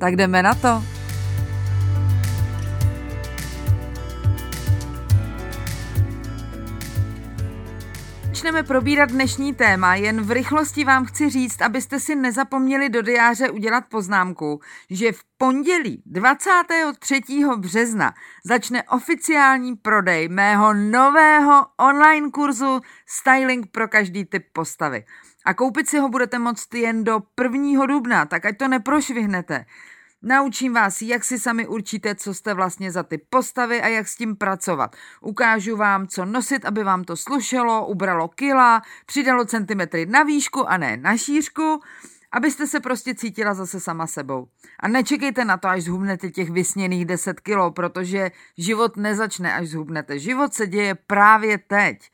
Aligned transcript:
Tak 0.00 0.16
jdeme 0.16 0.42
na 0.42 0.54
to. 0.54 0.82
Začneme 8.26 8.62
probírat 8.62 9.10
dnešní 9.10 9.54
téma, 9.54 9.94
jen 9.94 10.22
v 10.22 10.30
rychlosti 10.30 10.84
vám 10.84 11.04
chci 11.04 11.30
říct, 11.30 11.62
abyste 11.62 12.00
si 12.00 12.14
nezapomněli 12.14 12.88
do 12.88 13.02
diáře 13.02 13.50
udělat 13.50 13.84
poznámku, 13.88 14.60
že 14.90 15.12
v 15.12 15.20
pondělí 15.38 16.02
23. 16.06 17.20
března 17.56 18.14
začne 18.44 18.82
oficiální 18.82 19.76
prodej 19.76 20.28
mého 20.28 20.74
nového 20.74 21.66
online 21.80 22.30
kurzu 22.30 22.80
Styling 23.06 23.66
pro 23.70 23.88
každý 23.88 24.24
typ 24.24 24.44
postavy. 24.52 25.04
A 25.44 25.54
koupit 25.54 25.88
si 25.88 25.98
ho 25.98 26.08
budete 26.08 26.38
moct 26.38 26.74
jen 26.74 27.04
do 27.04 27.20
1. 27.42 27.86
dubna, 27.86 28.26
tak 28.26 28.44
ať 28.44 28.56
to 28.56 28.68
neprošvihnete. 28.68 29.64
Naučím 30.22 30.74
vás, 30.74 31.02
jak 31.02 31.24
si 31.24 31.38
sami 31.38 31.66
určíte, 31.66 32.14
co 32.14 32.34
jste 32.34 32.54
vlastně 32.54 32.92
za 32.92 33.02
ty 33.02 33.18
postavy 33.18 33.82
a 33.82 33.88
jak 33.88 34.08
s 34.08 34.16
tím 34.16 34.36
pracovat. 34.36 34.96
Ukážu 35.20 35.76
vám, 35.76 36.06
co 36.06 36.24
nosit, 36.24 36.64
aby 36.64 36.84
vám 36.84 37.04
to 37.04 37.16
slušelo, 37.16 37.86
ubralo 37.86 38.28
kila, 38.28 38.82
přidalo 39.06 39.44
centimetry 39.44 40.06
na 40.06 40.22
výšku 40.22 40.70
a 40.70 40.76
ne 40.76 40.96
na 40.96 41.16
šířku, 41.16 41.80
abyste 42.32 42.66
se 42.66 42.80
prostě 42.80 43.14
cítila 43.14 43.54
zase 43.54 43.80
sama 43.80 44.06
sebou. 44.06 44.48
A 44.80 44.88
nečekejte 44.88 45.44
na 45.44 45.56
to, 45.56 45.68
až 45.68 45.82
zhubnete 45.82 46.30
těch 46.30 46.50
vysněných 46.50 47.04
10 47.04 47.40
kilo, 47.40 47.70
protože 47.70 48.30
život 48.58 48.96
nezačne, 48.96 49.54
až 49.54 49.68
zhubnete. 49.68 50.18
Život 50.18 50.54
se 50.54 50.66
děje 50.66 50.94
právě 50.94 51.58
teď. 51.58 52.10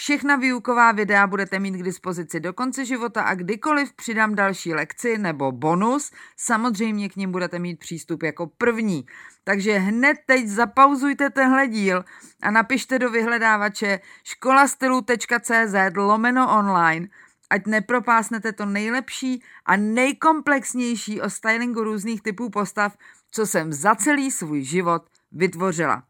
Všechna 0.00 0.36
výuková 0.36 0.92
videa 0.92 1.26
budete 1.26 1.58
mít 1.58 1.70
k 1.70 1.82
dispozici 1.82 2.40
do 2.40 2.52
konce 2.52 2.84
života 2.84 3.22
a 3.22 3.34
kdykoliv 3.34 3.92
přidám 3.92 4.34
další 4.34 4.74
lekci 4.74 5.18
nebo 5.18 5.52
bonus, 5.52 6.12
samozřejmě 6.36 7.08
k 7.08 7.16
ním 7.16 7.32
budete 7.32 7.58
mít 7.58 7.78
přístup 7.78 8.22
jako 8.22 8.46
první. 8.46 9.06
Takže 9.44 9.78
hned 9.78 10.16
teď 10.26 10.46
zapauzujte 10.46 11.30
tenhle 11.30 11.68
díl 11.68 12.04
a 12.42 12.50
napište 12.50 12.98
do 12.98 13.10
vyhledávače 13.10 14.00
školastylu.cz 14.24 15.96
lomeno 15.96 16.58
online, 16.58 17.08
ať 17.50 17.66
nepropásnete 17.66 18.52
to 18.52 18.66
nejlepší 18.66 19.42
a 19.66 19.76
nejkomplexnější 19.76 21.20
o 21.20 21.30
stylingu 21.30 21.84
různých 21.84 22.22
typů 22.22 22.50
postav, 22.50 22.96
co 23.30 23.46
jsem 23.46 23.72
za 23.72 23.94
celý 23.94 24.30
svůj 24.30 24.62
život 24.62 25.02
vytvořila. 25.32 26.02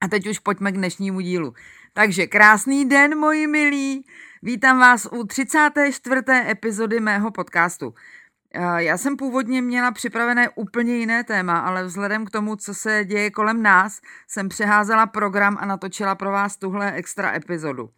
A 0.00 0.08
teď 0.08 0.26
už 0.26 0.38
pojďme 0.38 0.72
k 0.72 0.74
dnešnímu 0.74 1.20
dílu. 1.20 1.54
Takže 1.96 2.26
krásný 2.26 2.88
den, 2.88 3.18
moji 3.18 3.46
milí. 3.46 4.04
Vítám 4.42 4.78
vás 4.78 5.08
u 5.12 5.24
34. 5.24 6.20
epizody 6.28 7.00
mého 7.00 7.30
podcastu. 7.30 7.94
Eh, 8.54 8.82
já 8.82 8.98
jsem 8.98 9.16
původně 9.16 9.62
měla 9.62 9.90
připravené 9.90 10.48
úplně 10.48 10.96
jiné 10.96 11.24
téma, 11.24 11.58
ale 11.58 11.84
vzhledem 11.84 12.26
k 12.26 12.30
tomu, 12.30 12.56
co 12.56 12.74
se 12.74 13.04
děje 13.04 13.30
kolem 13.30 13.62
nás, 13.62 14.00
jsem 14.28 14.48
přeházela 14.48 15.06
program 15.06 15.56
a 15.60 15.66
natočila 15.66 16.14
pro 16.14 16.30
vás 16.30 16.56
tuhle 16.56 16.92
extra 16.92 17.34
epizodu. 17.34 17.90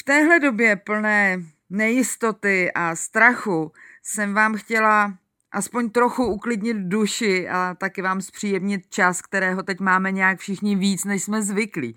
V 0.00 0.04
téhle 0.04 0.40
době 0.40 0.76
plné 0.76 1.42
nejistoty 1.70 2.72
a 2.72 2.96
strachu 2.96 3.72
jsem 4.02 4.34
vám 4.34 4.56
chtěla 4.56 5.14
aspoň 5.52 5.90
trochu 5.90 6.26
uklidnit 6.26 6.76
duši 6.76 7.48
a 7.48 7.74
taky 7.78 8.02
vám 8.02 8.20
zpříjemnit 8.20 8.86
čas, 8.88 9.22
kterého 9.22 9.62
teď 9.62 9.80
máme 9.80 10.12
nějak 10.12 10.38
všichni 10.38 10.76
víc, 10.76 11.04
než 11.04 11.22
jsme 11.22 11.42
zvyklí. 11.42 11.96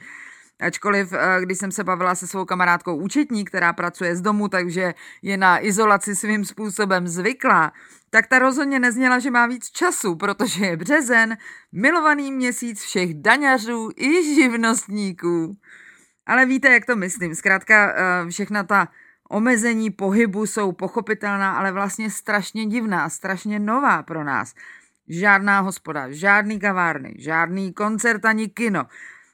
Ačkoliv, 0.60 1.14
eh, 1.14 1.42
když 1.42 1.58
jsem 1.58 1.72
se 1.72 1.84
bavila 1.84 2.16
se 2.16 2.28
svou 2.28 2.46
kamarádkou 2.46 2.96
účetní, 2.96 3.46
která 3.46 3.74
pracuje 3.74 4.16
z 4.16 4.22
domu, 4.22 4.48
takže 4.48 4.94
je 5.22 5.38
na 5.38 5.66
izolaci 5.66 6.16
svým 6.16 6.46
způsobem 6.46 7.08
zvyklá, 7.08 7.72
tak 8.10 8.28
ta 8.28 8.40
rozhodně 8.40 8.80
nezněla, 8.80 9.20
že 9.20 9.32
má 9.32 9.48
víc 9.48 9.70
času, 9.70 10.16
protože 10.16 10.66
je 10.66 10.78
březen, 10.78 11.38
milovaný 11.72 12.32
měsíc 12.32 12.82
všech 12.82 13.14
daňařů 13.14 13.90
i 13.98 14.36
živnostníků. 14.36 15.58
Ale 16.26 16.46
víte, 16.46 16.74
jak 16.74 16.86
to 16.86 16.96
myslím. 16.96 17.36
Zkrátka 17.36 17.94
eh, 17.94 18.30
všechna 18.30 18.64
ta 18.64 18.88
omezení 19.30 19.90
pohybu 19.90 20.46
jsou 20.46 20.72
pochopitelná, 20.72 21.58
ale 21.58 21.72
vlastně 21.72 22.10
strašně 22.10 22.66
divná, 22.66 23.10
strašně 23.10 23.60
nová 23.60 24.04
pro 24.04 24.24
nás. 24.24 24.54
Žádná 25.10 25.60
hospoda, 25.60 26.12
žádný 26.12 26.60
kavárny, 26.60 27.16
žádný 27.18 27.74
koncert 27.74 28.26
ani 28.26 28.50
kino 28.50 28.86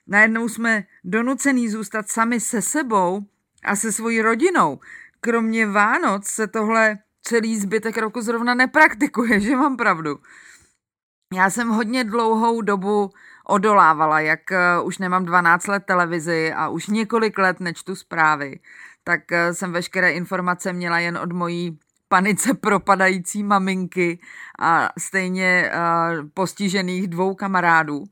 najednou 0.07 0.49
jsme 0.49 0.83
donucený 1.03 1.69
zůstat 1.69 2.09
sami 2.09 2.39
se 2.39 2.61
sebou 2.61 3.21
a 3.65 3.75
se 3.75 3.91
svojí 3.91 4.21
rodinou. 4.21 4.79
Kromě 5.19 5.65
Vánoc 5.67 6.25
se 6.25 6.47
tohle 6.47 6.97
celý 7.21 7.59
zbytek 7.59 7.97
roku 7.97 8.21
zrovna 8.21 8.53
nepraktikuje, 8.53 9.39
že 9.39 9.55
mám 9.55 9.77
pravdu. 9.77 10.19
Já 11.33 11.49
jsem 11.49 11.69
hodně 11.69 12.03
dlouhou 12.03 12.61
dobu 12.61 13.09
odolávala, 13.47 14.19
jak 14.19 14.51
eh, 14.51 14.81
už 14.83 14.97
nemám 14.97 15.25
12 15.25 15.67
let 15.67 15.83
televizi 15.85 16.53
a 16.53 16.69
už 16.69 16.87
několik 16.87 17.37
let 17.37 17.59
nečtu 17.59 17.95
zprávy, 17.95 18.59
tak 19.03 19.31
eh, 19.31 19.53
jsem 19.53 19.71
veškeré 19.71 20.11
informace 20.11 20.73
měla 20.73 20.99
jen 20.99 21.17
od 21.17 21.31
mojí 21.31 21.79
panice 22.13 22.53
propadající 22.61 23.43
maminky 23.43 24.19
a 24.59 24.89
stejně 24.99 25.71
uh, 25.71 26.29
postižených 26.33 27.07
dvou 27.07 27.35
kamarádů. 27.35 28.03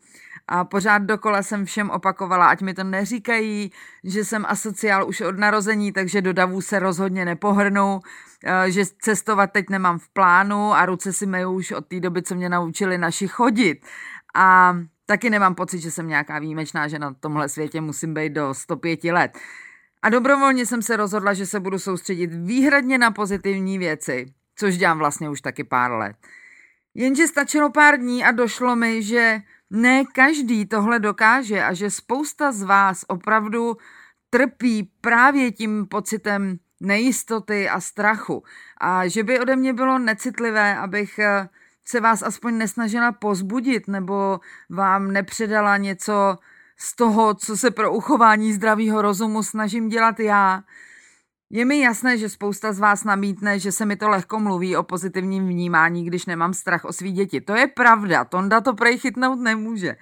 A 0.47 0.65
pořád 0.65 0.97
dokola 0.97 1.43
jsem 1.43 1.65
všem 1.65 1.89
opakovala, 1.89 2.47
ať 2.47 2.61
mi 2.61 2.73
to 2.73 2.83
neříkají, 2.83 3.71
že 4.03 4.25
jsem 4.25 4.45
asociál 4.47 5.07
už 5.07 5.21
od 5.21 5.37
narození, 5.37 5.91
takže 5.91 6.21
do 6.21 6.33
davů 6.33 6.61
se 6.61 6.79
rozhodně 6.79 7.25
nepohrnu, 7.25 7.99
eh, 8.45 8.71
že 8.71 8.83
cestovat 9.01 9.51
teď 9.51 9.69
nemám 9.69 9.99
v 9.99 10.09
plánu 10.09 10.73
a 10.73 10.85
ruce 10.85 11.13
si 11.13 11.25
meju 11.25 11.51
už 11.51 11.71
od 11.71 11.85
té 11.85 11.99
doby, 11.99 12.21
co 12.21 12.35
mě 12.35 12.49
naučili 12.49 12.97
naši 12.97 13.27
chodit. 13.27 13.85
A 14.35 14.77
taky 15.05 15.29
nemám 15.29 15.55
pocit, 15.55 15.79
že 15.79 15.91
jsem 15.91 16.07
nějaká 16.07 16.39
výjimečná, 16.39 16.87
že 16.87 16.99
na 16.99 17.13
tomhle 17.13 17.49
světě 17.49 17.81
musím 17.81 18.13
být 18.13 18.33
do 18.33 18.53
105 18.53 19.03
let. 19.03 19.37
A 20.01 20.09
dobrovolně 20.09 20.65
jsem 20.65 20.81
se 20.81 20.97
rozhodla, 20.97 21.33
že 21.33 21.45
se 21.45 21.59
budu 21.59 21.79
soustředit 21.79 22.33
výhradně 22.33 22.97
na 22.97 23.11
pozitivní 23.11 23.77
věci, 23.77 24.33
což 24.55 24.77
dělám 24.77 24.97
vlastně 24.97 25.29
už 25.29 25.41
taky 25.41 25.63
pár 25.63 25.91
let. 25.91 26.15
Jenže 26.95 27.27
stačilo 27.27 27.69
pár 27.69 27.97
dní 27.97 28.23
a 28.23 28.31
došlo 28.31 28.75
mi, 28.75 29.03
že 29.03 29.39
ne 29.71 30.05
každý 30.05 30.65
tohle 30.65 30.99
dokáže 30.99 31.63
a 31.63 31.73
že 31.73 31.91
spousta 31.91 32.51
z 32.51 32.63
vás 32.63 33.05
opravdu 33.07 33.77
trpí 34.29 34.91
právě 35.01 35.51
tím 35.51 35.87
pocitem 35.87 36.57
nejistoty 36.79 37.69
a 37.69 37.79
strachu. 37.81 38.43
A 38.77 39.07
že 39.07 39.23
by 39.23 39.39
ode 39.39 39.55
mě 39.55 39.73
bylo 39.73 39.99
necitlivé, 39.99 40.77
abych 40.77 41.19
eh, 41.19 41.49
se 41.85 41.99
vás 41.99 42.23
aspoň 42.23 42.57
nesnažila 42.57 43.11
pozbudit 43.11 43.87
nebo 43.87 44.39
vám 44.69 45.11
nepředala 45.11 45.77
něco 45.77 46.37
z 46.77 46.95
toho, 46.95 47.33
co 47.33 47.57
se 47.57 47.71
pro 47.71 47.93
uchování 47.93 48.53
zdravého 48.53 49.01
rozumu 49.01 49.43
snažím 49.43 49.89
dělat 49.89 50.19
já. 50.19 50.63
Je 51.53 51.65
mi 51.65 51.79
jasné, 51.79 52.17
že 52.17 52.29
spousta 52.29 52.73
z 52.73 52.79
vás 52.79 53.03
namítne, 53.03 53.59
že 53.59 53.71
se 53.71 53.85
mi 53.85 53.95
to 53.95 54.09
lehko 54.09 54.39
mluví 54.39 54.75
o 54.75 54.83
pozitivním 54.83 55.47
vnímání, 55.47 56.05
když 56.05 56.25
nemám 56.25 56.53
strach 56.53 56.85
o 56.85 56.93
svý 56.93 57.11
děti. 57.11 57.41
To 57.41 57.55
je 57.55 57.67
pravda, 57.67 58.25
Tonda 58.25 58.61
to 58.61 58.73
prej 58.73 58.97
chytnout 58.97 59.39
nemůže. 59.39 59.95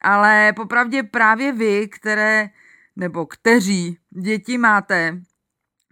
Ale 0.00 0.52
popravdě 0.52 1.02
právě 1.02 1.52
vy, 1.52 1.88
které 1.88 2.48
nebo 2.96 3.26
kteří 3.26 3.98
děti 4.10 4.58
máte, 4.58 5.20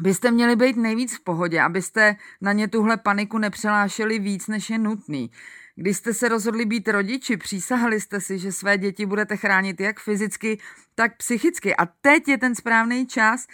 byste 0.03 0.31
měli 0.31 0.57
být 0.57 0.77
nejvíc 0.77 1.17
v 1.17 1.25
pohodě, 1.25 1.61
abyste 1.61 2.17
na 2.41 2.53
ně 2.53 2.69
tuhle 2.69 2.97
paniku 2.97 3.39
nepřelášeli 3.39 4.19
víc, 4.19 4.47
než 4.47 4.71
je 4.71 4.79
nutný. 4.79 5.31
Když 5.77 5.97
jste 5.97 6.15
se 6.15 6.29
rozhodli 6.29 6.65
být 6.65 6.89
rodiči, 6.89 7.37
přísahali 7.37 8.01
jste 8.01 8.21
si, 8.21 8.39
že 8.39 8.53
své 8.53 8.79
děti 8.79 9.07
budete 9.07 9.37
chránit 9.37 9.81
jak 9.81 10.01
fyzicky, 10.01 10.59
tak 10.95 11.17
psychicky. 11.17 11.77
A 11.77 11.87
teď 11.87 12.29
je 12.29 12.39
ten 12.39 12.55
správný 12.55 13.07
čas, 13.07 13.47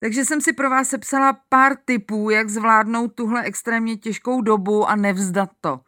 takže 0.00 0.24
jsem 0.24 0.40
si 0.40 0.52
pro 0.52 0.70
vás 0.70 0.88
sepsala 0.88 1.38
pár 1.48 1.76
tipů, 1.84 2.30
jak 2.30 2.48
zvládnout 2.48 3.08
tuhle 3.08 3.42
extrémně 3.42 3.96
těžkou 3.96 4.40
dobu 4.40 4.86
a 4.86 4.96
nevzdat 4.96 5.50
to. 5.60 5.80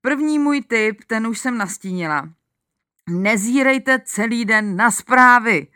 První 0.00 0.38
můj 0.38 0.60
tip, 0.60 1.04
ten 1.06 1.26
už 1.26 1.38
jsem 1.38 1.58
nastínila. 1.58 2.28
Nezírejte 3.10 4.00
celý 4.04 4.44
den 4.44 4.76
na 4.76 4.90
zprávy. 4.90 5.66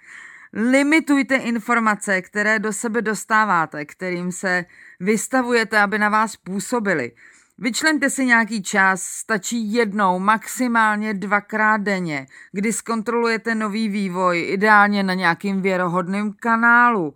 Limitujte 0.53 1.37
informace, 1.37 2.23
které 2.23 2.59
do 2.59 2.73
sebe 2.73 3.03
dostáváte, 3.03 3.85
kterým 3.85 4.33
se 4.33 4.65
vystavujete, 5.01 5.81
aby 5.81 5.99
na 5.99 6.09
vás 6.09 6.37
působily. 6.37 7.13
Vyčlente 7.59 8.11
si 8.11 8.27
nějaký 8.27 8.63
čas, 8.63 9.03
stačí 9.03 9.73
jednou, 9.73 10.19
maximálně 10.19 11.15
dvakrát 11.15 11.77
denně, 11.77 12.27
kdy 12.53 12.73
zkontrolujete 12.73 13.55
nový 13.55 13.89
vývoj, 13.89 14.49
ideálně 14.49 15.03
na 15.03 15.15
nějakým 15.15 15.63
věrohodným 15.63 16.33
kanálu. 16.33 17.15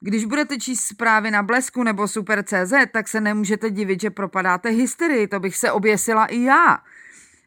Když 0.00 0.24
budete 0.24 0.58
číst 0.58 0.80
zprávy 0.80 1.30
na 1.30 1.42
Blesku 1.42 1.82
nebo 1.82 2.08
Super.cz, 2.08 2.72
tak 2.92 3.08
se 3.08 3.20
nemůžete 3.20 3.70
divit, 3.70 4.00
že 4.00 4.10
propadáte 4.10 4.68
hysterii, 4.68 5.28
to 5.28 5.40
bych 5.40 5.56
se 5.56 5.72
oběsila 5.72 6.26
i 6.26 6.42
já. 6.42 6.78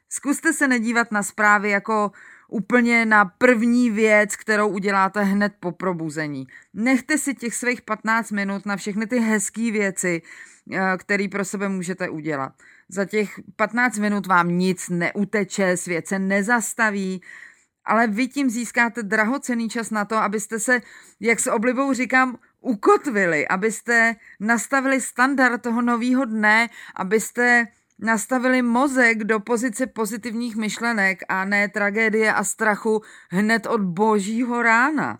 Zkuste 0.10 0.54
se 0.54 0.68
nedívat 0.68 1.12
na 1.12 1.24
zprávy 1.24 1.70
jako 1.70 2.12
úplně 2.48 3.06
na 3.06 3.26
první 3.26 3.90
věc, 3.90 4.36
kterou 4.36 4.68
uděláte 4.68 5.24
hned 5.24 5.54
po 5.60 5.72
probuzení. 5.72 6.48
Nechte 6.74 7.18
si 7.18 7.34
těch 7.34 7.56
svých 7.56 7.82
15 7.82 8.32
minut 8.32 8.66
na 8.66 8.78
všechny 8.78 9.08
ty 9.08 9.20
hezké 9.20 9.72
věci, 9.72 10.22
eh, 10.74 10.98
které 10.98 11.28
pro 11.28 11.46
sebe 11.46 11.70
můžete 11.70 12.10
udělat. 12.10 12.54
Za 12.90 13.06
těch 13.06 13.40
15 13.56 13.98
minut 13.98 14.28
vám 14.28 14.50
nic 14.50 14.90
neuteče, 14.90 15.78
svět 15.78 16.08
se 16.08 16.20
nezastaví, 16.20 17.22
ale 17.86 18.08
vy 18.08 18.28
tím 18.28 18.50
získáte 18.50 19.04
drahocený 19.04 19.70
čas 19.70 19.90
na 19.90 20.06
to, 20.06 20.16
abyste 20.16 20.60
se, 20.60 20.82
jak 21.20 21.40
s 21.40 21.48
oblibou 21.48 21.94
říkám, 21.94 22.38
ukotvili, 22.62 23.48
abyste 23.48 24.16
nastavili 24.40 25.02
standard 25.02 25.62
toho 25.62 25.82
nového 25.82 26.26
dne, 26.26 26.70
abyste 26.96 27.68
nastavili 28.00 28.62
mozek 28.62 29.24
do 29.24 29.40
pozice 29.40 29.88
pozitivních 29.88 30.56
myšlenek 30.56 31.20
a 31.30 31.46
ne 31.46 31.70
tragédie 31.70 32.34
a 32.34 32.44
strachu 32.44 33.02
hned 33.30 33.66
od 33.66 33.82
božího 33.82 34.62
rána. 34.62 35.20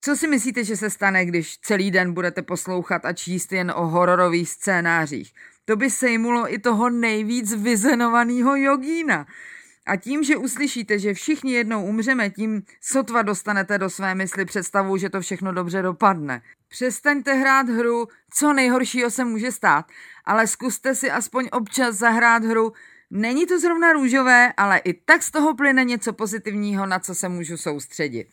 Co 0.00 0.16
si 0.16 0.28
myslíte, 0.28 0.64
že 0.64 0.76
se 0.76 0.90
stane, 0.90 1.24
když 1.24 1.58
celý 1.58 1.90
den 1.90 2.12
budete 2.12 2.42
poslouchat 2.42 3.04
a 3.04 3.12
číst 3.12 3.52
jen 3.52 3.72
o 3.76 3.86
hororových 3.86 4.50
scénářích? 4.50 5.32
To 5.64 5.76
by 5.76 5.90
sejmulo 5.90 6.54
i 6.54 6.58
toho 6.58 6.90
nejvíc 6.90 7.54
vyzenovaného 7.54 8.56
jogína. 8.56 9.26
A 9.90 9.96
tím, 9.96 10.24
že 10.24 10.36
uslyšíte, 10.36 10.98
že 10.98 11.14
všichni 11.14 11.52
jednou 11.52 11.84
umřeme, 11.84 12.30
tím 12.30 12.62
sotva 12.80 13.22
dostanete 13.22 13.78
do 13.78 13.90
své 13.90 14.14
mysli 14.14 14.44
představu, 14.44 14.96
že 14.96 15.10
to 15.10 15.20
všechno 15.20 15.52
dobře 15.52 15.82
dopadne. 15.82 16.42
Přestaňte 16.68 17.34
hrát 17.34 17.68
hru, 17.68 18.08
co 18.30 18.52
nejhoršího 18.52 19.10
se 19.10 19.24
může 19.24 19.52
stát, 19.52 19.86
ale 20.24 20.46
zkuste 20.46 20.94
si 20.94 21.10
aspoň 21.10 21.48
občas 21.52 21.96
zahrát 21.96 22.44
hru. 22.44 22.72
Není 23.10 23.46
to 23.46 23.60
zrovna 23.60 23.92
růžové, 23.92 24.52
ale 24.56 24.78
i 24.78 24.94
tak 24.94 25.22
z 25.22 25.30
toho 25.30 25.54
plyne 25.54 25.84
něco 25.84 26.12
pozitivního, 26.12 26.86
na 26.86 26.98
co 26.98 27.14
se 27.14 27.28
můžu 27.28 27.56
soustředit. 27.56 28.26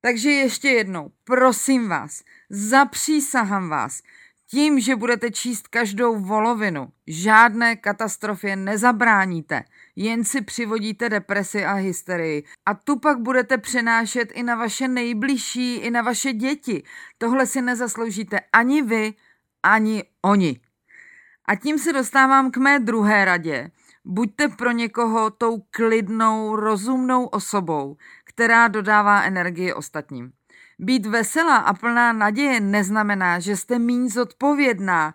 Takže 0.00 0.30
ještě 0.30 0.68
jednou, 0.68 1.10
prosím 1.24 1.88
vás, 1.88 2.22
zapřísahám 2.50 3.68
vás, 3.68 4.02
tím, 4.50 4.80
že 4.80 4.96
budete 4.96 5.30
číst 5.30 5.68
každou 5.68 6.20
volovinu, 6.20 6.88
žádné 7.06 7.76
katastrofě 7.76 8.56
nezabráníte, 8.56 9.64
jen 9.96 10.24
si 10.24 10.40
přivodíte 10.40 11.08
depresi 11.08 11.64
a 11.64 11.72
hysterii. 11.72 12.44
A 12.66 12.74
tu 12.74 12.98
pak 12.98 13.18
budete 13.18 13.58
přenášet 13.58 14.32
i 14.32 14.42
na 14.42 14.54
vaše 14.54 14.88
nejbližší, 14.88 15.76
i 15.76 15.90
na 15.90 16.02
vaše 16.02 16.32
děti. 16.32 16.82
Tohle 17.18 17.46
si 17.46 17.62
nezasloužíte 17.62 18.40
ani 18.52 18.82
vy, 18.82 19.14
ani 19.62 20.04
oni. 20.22 20.60
A 21.48 21.54
tím 21.56 21.78
se 21.78 21.92
dostávám 21.92 22.50
k 22.50 22.56
mé 22.56 22.78
druhé 22.78 23.24
radě. 23.24 23.70
Buďte 24.04 24.48
pro 24.48 24.70
někoho 24.70 25.30
tou 25.30 25.58
klidnou, 25.70 26.56
rozumnou 26.56 27.24
osobou, 27.24 27.96
která 28.24 28.68
dodává 28.68 29.22
energii 29.22 29.72
ostatním. 29.72 30.32
Být 30.78 31.06
veselá 31.06 31.56
a 31.56 31.74
plná 31.74 32.12
naděje 32.12 32.60
neznamená, 32.60 33.40
že 33.40 33.56
jste 33.56 33.78
míň 33.78 34.08
zodpovědná. 34.08 35.14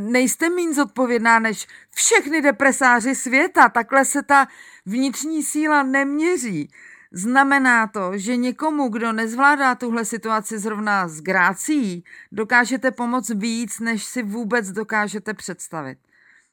Nejste 0.00 0.50
míň 0.50 0.74
zodpovědná 0.74 1.38
než 1.38 1.66
všechny 1.94 2.42
depresáři 2.42 3.14
světa. 3.14 3.68
Takhle 3.68 4.04
se 4.04 4.22
ta 4.22 4.48
vnitřní 4.86 5.42
síla 5.42 5.82
neměří. 5.82 6.70
Znamená 7.12 7.86
to, 7.86 8.18
že 8.18 8.36
někomu, 8.36 8.88
kdo 8.88 9.12
nezvládá 9.12 9.74
tuhle 9.74 10.04
situaci 10.04 10.58
zrovna 10.58 11.08
s 11.08 11.20
grácí, 11.20 12.04
dokážete 12.32 12.90
pomoct 12.90 13.30
víc, 13.30 13.80
než 13.80 14.04
si 14.04 14.22
vůbec 14.22 14.70
dokážete 14.70 15.34
představit. 15.34 15.98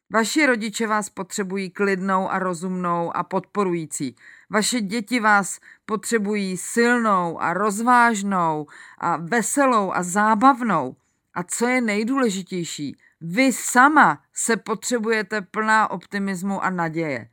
Vaši 0.09 0.45
rodiče 0.45 0.88
vás 0.88 1.09
potřebují 1.09 1.69
klidnou 1.69 2.30
a 2.30 2.39
rozumnou 2.39 3.18
a 3.18 3.24
podporující. 3.24 4.15
Vaše 4.50 4.81
děti 4.81 5.19
vás 5.19 5.59
potřebují 5.86 6.57
silnou 6.57 7.42
a 7.42 7.54
rozvážnou 7.54 8.68
a 8.98 9.18
veselou 9.18 9.94
a 9.94 10.04
zábavnou. 10.04 10.95
A 11.33 11.44
co 11.44 11.68
je 11.68 11.81
nejdůležitější, 11.81 12.98
vy 13.21 13.54
sama 13.54 14.24
se 14.33 14.57
potřebujete 14.57 15.42
plná 15.42 15.92
optimismu 15.92 16.63
a 16.63 16.69
naděje. 16.69 17.30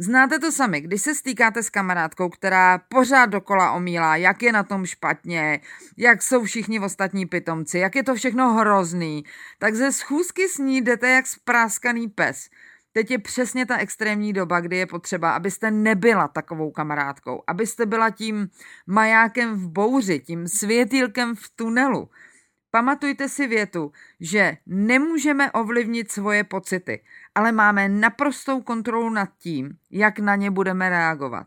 Znáte 0.00 0.38
to 0.38 0.52
sami, 0.52 0.80
když 0.80 1.02
se 1.02 1.14
stýkáte 1.14 1.62
s 1.62 1.70
kamarádkou, 1.70 2.28
která 2.28 2.78
pořád 2.78 3.26
dokola 3.26 3.72
omílá, 3.72 4.16
jak 4.16 4.42
je 4.42 4.52
na 4.52 4.62
tom 4.62 4.86
špatně, 4.86 5.60
jak 5.96 6.22
jsou 6.22 6.44
všichni 6.44 6.80
ostatní 6.80 7.26
pitomci, 7.26 7.78
jak 7.78 7.96
je 7.96 8.02
to 8.02 8.14
všechno 8.14 8.52
hrozný, 8.52 9.24
tak 9.58 9.74
ze 9.74 9.92
schůzky 9.92 10.48
s 10.48 10.58
ní 10.58 10.80
jdete 10.80 11.08
jak 11.08 11.26
spráskaný 11.26 12.08
pes. 12.08 12.48
Teď 12.92 13.10
je 13.10 13.18
přesně 13.18 13.66
ta 13.66 13.76
extrémní 13.76 14.32
doba, 14.32 14.60
kdy 14.60 14.76
je 14.76 14.86
potřeba, 14.86 15.32
abyste 15.32 15.70
nebyla 15.70 16.28
takovou 16.28 16.70
kamarádkou, 16.70 17.42
abyste 17.46 17.86
byla 17.86 18.10
tím 18.10 18.48
majákem 18.86 19.54
v 19.54 19.68
bouři, 19.68 20.20
tím 20.20 20.48
světýlkem 20.48 21.36
v 21.36 21.50
tunelu. 21.56 22.08
Pamatujte 22.70 23.28
si 23.28 23.46
větu, 23.46 23.92
že 24.20 24.56
nemůžeme 24.66 25.52
ovlivnit 25.52 26.12
svoje 26.12 26.44
pocity, 26.44 27.02
ale 27.34 27.52
máme 27.52 27.88
naprostou 27.88 28.62
kontrolu 28.62 29.10
nad 29.10 29.28
tím, 29.38 29.78
jak 29.90 30.18
na 30.18 30.36
ně 30.36 30.50
budeme 30.50 30.88
reagovat. 30.88 31.46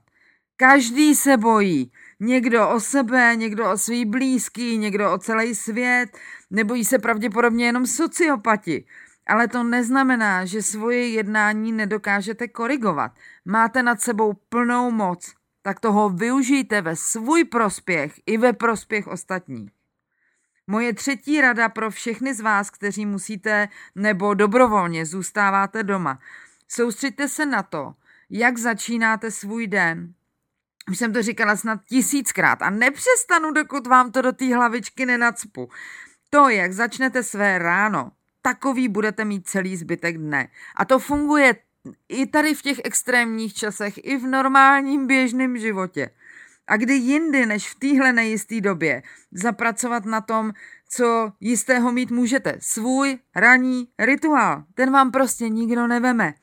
Každý 0.57 1.15
se 1.15 1.37
bojí. 1.37 1.91
Někdo 2.19 2.69
o 2.69 2.79
sebe, 2.79 3.35
někdo 3.35 3.71
o 3.71 3.77
svý 3.77 4.05
blízký, 4.05 4.77
někdo 4.77 5.13
o 5.13 5.17
celý 5.17 5.55
svět. 5.55 6.17
Nebojí 6.49 6.85
se 6.85 6.99
pravděpodobně 6.99 7.65
jenom 7.65 7.85
sociopati. 7.85 8.85
Ale 9.27 9.47
to 9.47 9.63
neznamená, 9.63 10.45
že 10.45 10.61
svoje 10.61 11.09
jednání 11.09 11.71
nedokážete 11.71 12.47
korigovat. 12.47 13.11
Máte 13.45 13.83
nad 13.83 14.01
sebou 14.01 14.33
plnou 14.33 14.91
moc, 14.91 15.33
tak 15.61 15.79
toho 15.79 16.09
využijte 16.09 16.81
ve 16.81 16.95
svůj 16.95 17.43
prospěch 17.43 18.13
i 18.25 18.37
ve 18.37 18.53
prospěch 18.53 19.07
ostatních. 19.07 19.80
Moje 20.71 20.93
třetí 20.93 21.41
rada 21.41 21.69
pro 21.69 21.91
všechny 21.91 22.33
z 22.33 22.39
vás, 22.39 22.69
kteří 22.69 23.05
musíte 23.05 23.67
nebo 23.95 24.33
dobrovolně 24.33 25.05
zůstáváte 25.05 25.83
doma. 25.83 26.19
Soustřeďte 26.67 27.27
se 27.27 27.45
na 27.45 27.63
to, 27.63 27.93
jak 28.29 28.57
začínáte 28.57 29.31
svůj 29.31 29.67
den. 29.67 30.13
Už 30.91 30.97
jsem 30.97 31.13
to 31.13 31.21
říkala 31.21 31.55
snad 31.55 31.79
tisíckrát 31.85 32.61
a 32.61 32.69
nepřestanu, 32.69 33.51
dokud 33.51 33.87
vám 33.87 34.11
to 34.11 34.21
do 34.21 34.31
té 34.31 34.55
hlavičky 34.55 35.05
nenacpu. 35.05 35.69
To, 36.29 36.49
jak 36.49 36.73
začnete 36.73 37.23
své 37.23 37.57
ráno, 37.57 38.11
takový 38.41 38.87
budete 38.87 39.25
mít 39.25 39.47
celý 39.47 39.77
zbytek 39.77 40.17
dne. 40.17 40.47
A 40.75 40.85
to 40.85 40.99
funguje 40.99 41.55
i 42.09 42.25
tady 42.25 42.55
v 42.55 42.61
těch 42.61 42.81
extrémních 42.83 43.53
časech, 43.53 43.93
i 44.05 44.17
v 44.17 44.27
normálním 44.27 45.07
běžném 45.07 45.57
životě. 45.57 46.09
A 46.67 46.77
kdy 46.77 46.93
jindy 46.93 47.45
než 47.45 47.69
v 47.69 47.79
téhle 47.79 48.13
nejisté 48.13 48.61
době 48.61 49.03
zapracovat 49.31 50.05
na 50.05 50.21
tom, 50.21 50.51
co 50.89 51.31
jistého 51.39 51.91
mít 51.91 52.11
můžete. 52.11 52.57
Svůj 52.59 53.17
ranní 53.35 53.87
rituál. 53.99 54.63
Ten 54.73 54.91
vám 54.91 55.11
prostě 55.11 55.49
nikdo 55.49 55.87
neveme. 55.87 56.33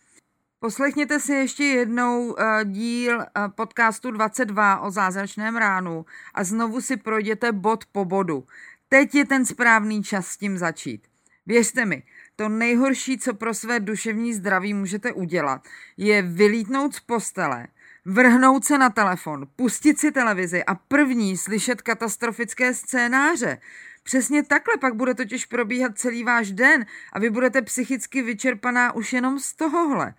Poslechněte 0.61 1.21
si 1.21 1.33
ještě 1.33 1.65
jednou 1.65 2.27
uh, 2.27 2.35
díl 2.65 3.19
uh, 3.19 3.25
podcastu 3.49 4.11
22 4.11 4.81
o 4.81 4.91
zázračném 4.91 5.57
ránu 5.57 6.05
a 6.35 6.45
znovu 6.45 6.81
si 6.81 6.97
projděte 6.97 7.53
bod 7.53 7.85
po 7.93 8.05
bodu. 8.05 8.45
Teď 8.89 9.15
je 9.15 9.25
ten 9.25 9.47
správný 9.47 10.03
čas 10.03 10.27
s 10.27 10.37
tím 10.37 10.59
začít. 10.59 11.07
Věřte 11.47 11.85
mi, 11.85 12.03
to 12.37 12.49
nejhorší, 12.49 13.19
co 13.19 13.35
pro 13.35 13.55
své 13.55 13.81
duševní 13.81 14.35
zdraví 14.35 14.75
můžete 14.75 15.13
udělat, 15.13 15.69
je 15.97 16.23
vylítnout 16.23 16.95
z 16.95 17.01
postele, 17.01 17.67
vrhnout 18.09 18.65
se 18.65 18.79
na 18.79 18.91
telefon, 18.91 19.47
pustit 19.57 19.99
si 19.99 20.13
televizi 20.13 20.65
a 20.65 20.75
první 20.75 21.37
slyšet 21.37 21.83
katastrofické 21.83 22.75
scénáře. 22.75 23.59
Přesně 24.03 24.43
takhle 24.43 24.77
pak 24.77 24.95
bude 24.95 25.15
totiž 25.15 25.47
probíhat 25.47 25.99
celý 25.99 26.25
váš 26.25 26.53
den 26.53 26.87
a 27.13 27.19
vy 27.19 27.31
budete 27.31 27.63
psychicky 27.63 28.23
vyčerpaná 28.23 28.93
už 28.93 29.13
jenom 29.13 29.39
z 29.39 29.53
tohohle. 29.53 30.15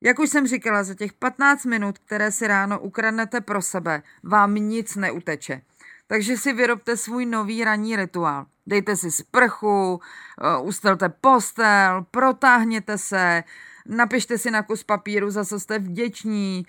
Jak 0.00 0.18
už 0.18 0.30
jsem 0.30 0.46
říkala, 0.46 0.84
za 0.84 0.94
těch 0.94 1.12
15 1.12 1.64
minut, 1.64 1.98
které 1.98 2.32
si 2.32 2.46
ráno 2.46 2.80
ukradnete 2.80 3.40
pro 3.40 3.62
sebe, 3.62 4.02
vám 4.22 4.54
nic 4.54 4.96
neuteče. 4.96 5.62
Takže 6.06 6.36
si 6.36 6.52
vyrobte 6.52 6.96
svůj 6.96 7.26
nový 7.26 7.64
ranní 7.64 7.96
rituál. 7.96 8.46
Dejte 8.66 8.96
si 8.96 9.10
sprchu, 9.10 10.00
eh, 10.00 10.62
ustelte 10.62 11.08
postel, 11.08 12.06
protáhněte 12.10 12.98
se, 12.98 13.44
napište 13.86 14.38
si 14.38 14.50
na 14.50 14.62
kus 14.62 14.82
papíru, 14.82 15.30
za 15.30 15.44
co 15.44 15.60
jste 15.60 15.78
vděční, 15.78 16.66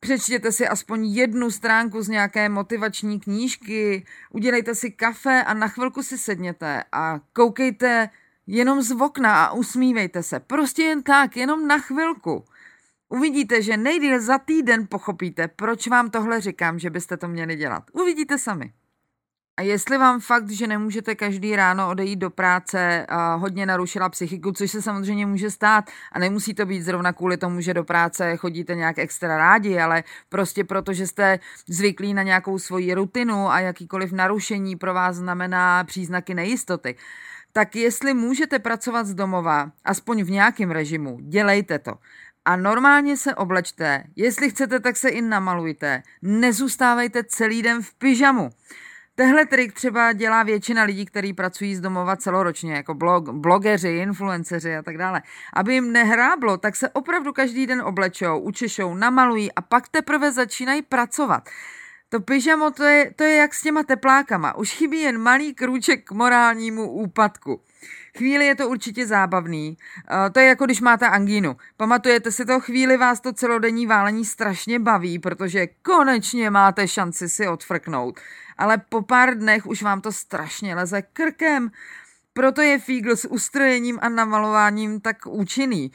Přečtěte 0.00 0.52
si 0.52 0.68
aspoň 0.68 1.06
jednu 1.06 1.50
stránku 1.50 2.02
z 2.02 2.08
nějaké 2.08 2.48
motivační 2.48 3.20
knížky, 3.20 4.06
udělejte 4.30 4.74
si 4.74 4.90
kafe 4.90 5.44
a 5.44 5.54
na 5.54 5.68
chvilku 5.68 6.02
si 6.02 6.18
sedněte 6.18 6.84
a 6.92 7.20
koukejte 7.32 8.10
jenom 8.46 8.82
z 8.82 8.92
okna 8.92 9.44
a 9.44 9.52
usmívejte 9.52 10.22
se. 10.22 10.40
Prostě 10.40 10.82
jen 10.82 11.02
tak, 11.02 11.36
jenom 11.36 11.66
na 11.66 11.78
chvilku. 11.78 12.44
Uvidíte, 13.08 13.62
že 13.62 13.76
nejdýl 13.76 14.20
za 14.20 14.38
týden 14.38 14.86
pochopíte, 14.86 15.48
proč 15.48 15.86
vám 15.86 16.10
tohle 16.10 16.40
říkám, 16.40 16.78
že 16.78 16.90
byste 16.90 17.16
to 17.16 17.28
měli 17.28 17.56
dělat. 17.56 17.82
Uvidíte 17.92 18.38
sami. 18.38 18.72
A 19.58 19.62
jestli 19.62 19.98
vám 19.98 20.20
fakt, 20.20 20.50
že 20.50 20.66
nemůžete 20.66 21.14
každý 21.14 21.56
ráno 21.56 21.88
odejít 21.88 22.16
do 22.16 22.30
práce, 22.30 23.06
hodně 23.36 23.66
narušila 23.66 24.08
psychiku, 24.08 24.52
což 24.52 24.70
se 24.70 24.82
samozřejmě 24.82 25.26
může 25.26 25.50
stát 25.50 25.90
a 26.12 26.18
nemusí 26.18 26.54
to 26.54 26.66
být 26.66 26.82
zrovna 26.82 27.12
kvůli 27.12 27.36
tomu, 27.36 27.60
že 27.60 27.74
do 27.74 27.84
práce 27.84 28.36
chodíte 28.36 28.74
nějak 28.74 28.98
extra 28.98 29.36
rádi, 29.36 29.78
ale 29.78 30.04
prostě 30.28 30.64
proto, 30.64 30.92
že 30.92 31.06
jste 31.06 31.38
zvyklí 31.66 32.14
na 32.14 32.22
nějakou 32.22 32.58
svoji 32.58 32.94
rutinu 32.94 33.50
a 33.50 33.60
jakýkoliv 33.60 34.12
narušení 34.12 34.76
pro 34.76 34.94
vás 34.94 35.16
znamená 35.16 35.84
příznaky 35.84 36.34
nejistoty, 36.34 36.96
tak 37.52 37.76
jestli 37.76 38.14
můžete 38.14 38.58
pracovat 38.58 39.06
z 39.06 39.14
domova, 39.14 39.70
aspoň 39.84 40.22
v 40.24 40.30
nějakém 40.30 40.70
režimu, 40.70 41.18
dělejte 41.20 41.78
to. 41.78 41.92
A 42.44 42.56
normálně 42.56 43.16
se 43.16 43.34
oblečte, 43.34 44.04
jestli 44.16 44.50
chcete, 44.50 44.80
tak 44.80 44.96
se 44.96 45.08
i 45.08 45.22
namalujte. 45.22 46.02
Nezůstávejte 46.22 47.24
celý 47.24 47.62
den 47.62 47.82
v 47.82 47.94
pyžamu. 47.94 48.50
Tehle 49.18 49.46
trik 49.46 49.72
třeba 49.72 50.12
dělá 50.12 50.42
většina 50.42 50.82
lidí, 50.82 51.06
kteří 51.06 51.32
pracují 51.32 51.74
z 51.74 51.80
domova 51.80 52.16
celoročně, 52.16 52.74
jako 52.74 52.94
blog, 52.94 53.28
blogeři, 53.28 53.88
influenceři 53.88 54.76
a 54.76 54.82
tak 54.82 54.98
dále. 54.98 55.22
Aby 55.52 55.74
jim 55.74 55.92
nehráblo, 55.92 56.56
tak 56.56 56.76
se 56.76 56.88
opravdu 56.88 57.32
každý 57.32 57.66
den 57.66 57.82
oblečou, 57.82 58.38
učešou, 58.38 58.94
namalují 58.94 59.52
a 59.52 59.62
pak 59.62 59.88
teprve 59.88 60.32
začínají 60.32 60.82
pracovat. 60.82 61.48
To 62.08 62.20
pyžamo, 62.20 62.70
to 62.70 62.84
je, 62.84 63.12
to 63.16 63.24
je 63.24 63.36
jak 63.36 63.54
s 63.54 63.62
těma 63.62 63.82
teplákama. 63.82 64.56
Už 64.56 64.72
chybí 64.72 65.00
jen 65.00 65.18
malý 65.18 65.54
krůček 65.54 66.04
k 66.04 66.12
morálnímu 66.12 66.90
úpadku. 66.90 67.60
Chvíli 68.18 68.46
je 68.46 68.54
to 68.54 68.68
určitě 68.68 69.06
zábavný. 69.06 69.76
Uh, 69.76 70.32
to 70.32 70.40
je 70.40 70.46
jako 70.46 70.64
když 70.64 70.80
máte 70.80 71.08
angínu. 71.08 71.56
Pamatujete 71.76 72.32
si 72.32 72.44
to, 72.44 72.60
chvíli 72.60 72.96
vás 72.96 73.20
to 73.20 73.32
celodenní 73.32 73.86
válení 73.86 74.24
strašně 74.24 74.78
baví, 74.78 75.18
protože 75.18 75.66
konečně 75.66 76.50
máte 76.50 76.88
šanci 76.88 77.28
si 77.28 77.48
odfrknout. 77.48 78.20
Ale 78.58 78.78
po 78.78 79.02
pár 79.02 79.38
dnech 79.38 79.66
už 79.66 79.82
vám 79.82 80.00
to 80.00 80.12
strašně 80.12 80.74
leze 80.74 81.02
krkem. 81.02 81.70
Proto 82.32 82.62
je 82.62 82.78
Fígl 82.78 83.16
s 83.16 83.30
ustrojením 83.30 83.98
a 84.02 84.08
namalováním 84.08 85.00
tak 85.00 85.26
účinný. 85.26 85.90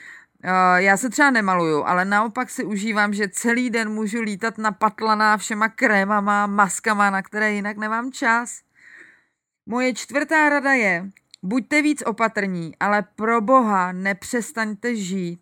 Uh, 0.46 0.51
já 0.75 0.98
se 0.98 1.10
třeba 1.10 1.32
nemaluju, 1.32 1.84
ale 1.84 2.05
naopak 2.05 2.50
si 2.50 2.63
užívám, 2.63 3.13
že 3.13 3.27
celý 3.27 3.70
den 3.70 3.89
můžu 3.89 4.22
lítat 4.22 4.58
na 4.58 4.72
patlaná 4.72 5.38
všema 5.38 5.70
krémama, 5.70 6.48
maskama, 6.48 7.10
na 7.10 7.22
které 7.22 7.53
jinak 7.53 7.77
nemám 7.77 8.12
čas. 8.12 8.62
Moje 9.65 9.93
čtvrtá 9.93 10.50
rada 10.50 10.74
je, 10.74 11.10
buďte 11.43 11.82
víc 11.82 12.03
opatrní, 12.05 12.75
ale 12.79 13.03
pro 13.15 13.41
boha 13.41 13.91
nepřestaňte 13.91 14.96
žít. 14.96 15.39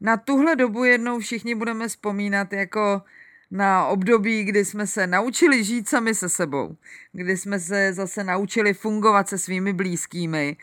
Na 0.00 0.16
tuhle 0.16 0.56
dobu 0.56 0.84
jednou 0.84 1.18
všichni 1.18 1.54
budeme 1.54 1.88
vzpomínat 1.88 2.52
jako 2.52 3.02
na 3.50 3.86
období, 3.86 4.44
kdy 4.44 4.64
jsme 4.64 4.86
se 4.86 5.06
naučili 5.06 5.64
žít 5.64 5.88
sami 5.88 6.14
se 6.14 6.28
sebou, 6.28 6.76
kdy 7.12 7.36
jsme 7.36 7.60
se 7.60 7.92
zase 7.92 8.24
naučili 8.24 8.74
fungovat 8.74 9.28
se 9.28 9.38
svými 9.38 9.72
blízkými, 9.72 10.56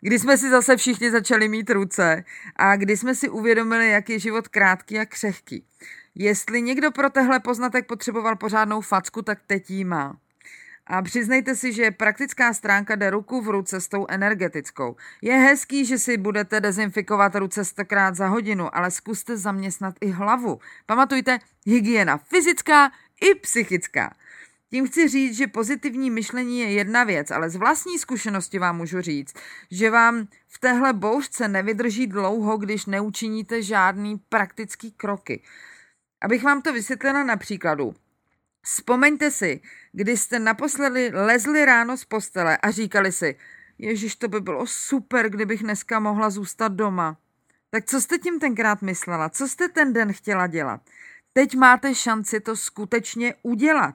kdy 0.00 0.18
jsme 0.18 0.38
si 0.38 0.50
zase 0.50 0.76
všichni 0.76 1.10
začali 1.10 1.48
mít 1.48 1.70
ruce 1.70 2.24
a 2.56 2.76
kdy 2.76 2.96
jsme 2.96 3.14
si 3.14 3.28
uvědomili, 3.28 3.90
jak 3.90 4.10
je 4.10 4.18
život 4.18 4.48
krátký 4.48 4.98
a 4.98 5.06
křehký. 5.06 5.66
Jestli 6.14 6.62
někdo 6.62 6.90
pro 6.90 7.10
tehle 7.10 7.40
poznatek 7.40 7.86
potřeboval 7.86 8.36
pořádnou 8.36 8.80
facku, 8.80 9.22
tak 9.22 9.38
teď 9.46 9.70
jí 9.70 9.84
má. 9.84 10.16
A 10.86 11.02
přiznejte 11.02 11.54
si, 11.54 11.72
že 11.72 11.90
praktická 11.90 12.54
stránka 12.54 12.96
jde 12.96 13.10
ruku 13.10 13.40
v 13.40 13.48
ruce 13.48 13.80
s 13.80 13.88
tou 13.88 14.06
energetickou. 14.08 14.96
Je 15.22 15.34
hezký, 15.34 15.84
že 15.84 15.98
si 15.98 16.16
budete 16.16 16.60
dezinfikovat 16.60 17.34
ruce 17.34 17.64
stokrát 17.64 18.14
za 18.14 18.28
hodinu, 18.28 18.76
ale 18.76 18.90
zkuste 18.90 19.36
zaměstnat 19.36 19.94
i 20.00 20.10
hlavu. 20.10 20.58
Pamatujte, 20.86 21.38
hygiena 21.66 22.16
fyzická 22.18 22.90
i 23.20 23.34
psychická. 23.34 24.14
Tím 24.70 24.86
chci 24.86 25.08
říct, 25.08 25.36
že 25.36 25.46
pozitivní 25.46 26.10
myšlení 26.10 26.60
je 26.60 26.72
jedna 26.72 27.04
věc, 27.04 27.30
ale 27.30 27.50
z 27.50 27.56
vlastní 27.56 27.98
zkušenosti 27.98 28.58
vám 28.58 28.76
můžu 28.76 29.00
říct, 29.00 29.34
že 29.70 29.90
vám 29.90 30.26
v 30.48 30.58
téhle 30.58 30.92
bouřce 30.92 31.48
nevydrží 31.48 32.06
dlouho, 32.06 32.56
když 32.56 32.86
neučiníte 32.86 33.62
žádný 33.62 34.16
praktický 34.28 34.92
kroky. 34.92 35.42
Abych 36.22 36.42
vám 36.42 36.62
to 36.62 36.72
vysvětlila 36.72 37.24
na 37.24 37.36
příkladu. 37.36 37.94
Vzpomeňte 38.64 39.30
si, 39.30 39.60
kdy 39.92 40.16
jste 40.16 40.38
naposledy 40.38 41.10
lezli 41.14 41.64
ráno 41.64 41.96
z 41.96 42.04
postele 42.04 42.56
a 42.56 42.70
říkali 42.70 43.12
si, 43.12 43.36
Ježíš, 43.78 44.16
to 44.16 44.28
by 44.28 44.40
bylo 44.40 44.66
super, 44.66 45.30
kdybych 45.30 45.62
dneska 45.62 46.00
mohla 46.00 46.30
zůstat 46.30 46.72
doma. 46.72 47.16
Tak 47.70 47.84
co 47.84 48.00
jste 48.00 48.18
tím 48.18 48.40
tenkrát 48.40 48.82
myslela? 48.82 49.28
Co 49.28 49.48
jste 49.48 49.68
ten 49.68 49.92
den 49.92 50.12
chtěla 50.12 50.46
dělat? 50.46 50.80
Teď 51.32 51.54
máte 51.54 51.94
šanci 51.94 52.40
to 52.40 52.56
skutečně 52.56 53.34
udělat. 53.42 53.94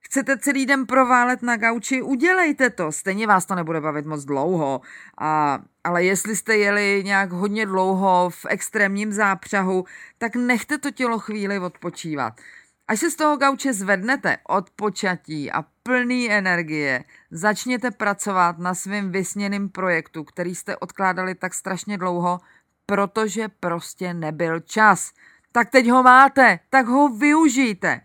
Chcete 0.00 0.38
celý 0.38 0.66
den 0.66 0.86
proválet 0.86 1.42
na 1.42 1.56
gauči, 1.56 2.02
udělejte 2.02 2.70
to. 2.70 2.92
Stejně 2.92 3.26
vás 3.26 3.46
to 3.46 3.54
nebude 3.54 3.80
bavit 3.80 4.06
moc 4.06 4.24
dlouho. 4.24 4.80
A, 5.18 5.58
ale 5.84 6.04
jestli 6.04 6.36
jste 6.36 6.56
jeli 6.56 7.02
nějak 7.04 7.32
hodně 7.32 7.66
dlouho 7.66 8.30
v 8.30 8.46
extrémním 8.48 9.12
zápřahu, 9.12 9.84
tak 10.18 10.36
nechte 10.36 10.78
to 10.78 10.90
tělo 10.90 11.18
chvíli 11.18 11.58
odpočívat. 11.58 12.40
Až 12.88 13.00
se 13.00 13.10
z 13.10 13.16
toho 13.16 13.36
gauče 13.36 13.72
zvednete 13.72 14.36
od 14.48 14.70
počatí 14.70 15.52
a 15.52 15.64
plný 15.82 16.30
energie, 16.30 17.04
začněte 17.30 17.90
pracovat 17.90 18.58
na 18.58 18.74
svém 18.74 19.12
vysněným 19.12 19.68
projektu, 19.68 20.24
který 20.24 20.54
jste 20.54 20.76
odkládali 20.76 21.34
tak 21.34 21.54
strašně 21.54 21.98
dlouho, 21.98 22.40
protože 22.86 23.48
prostě 23.60 24.14
nebyl 24.14 24.60
čas. 24.60 25.12
Tak 25.52 25.70
teď 25.70 25.90
ho 25.90 26.02
máte, 26.02 26.58
tak 26.70 26.86
ho 26.86 27.08
využijte. 27.08 28.00